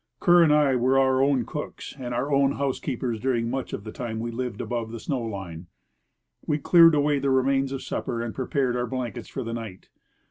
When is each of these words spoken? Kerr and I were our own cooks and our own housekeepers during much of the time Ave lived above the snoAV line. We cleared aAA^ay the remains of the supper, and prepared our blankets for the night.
Kerr 0.19 0.41
and 0.41 0.51
I 0.51 0.75
were 0.75 0.97
our 0.97 1.21
own 1.21 1.45
cooks 1.45 1.95
and 1.95 2.11
our 2.11 2.31
own 2.31 2.53
housekeepers 2.53 3.19
during 3.19 3.51
much 3.51 3.71
of 3.71 3.83
the 3.83 3.91
time 3.91 4.19
Ave 4.23 4.31
lived 4.31 4.59
above 4.59 4.89
the 4.91 4.97
snoAV 4.97 5.29
line. 5.29 5.67
We 6.43 6.57
cleared 6.57 6.93
aAA^ay 6.95 7.21
the 7.21 7.29
remains 7.29 7.71
of 7.71 7.81
the 7.81 7.83
supper, 7.83 8.19
and 8.19 8.33
prepared 8.33 8.75
our 8.75 8.87
blankets 8.87 9.29
for 9.29 9.43
the 9.43 9.53
night. 9.53 9.89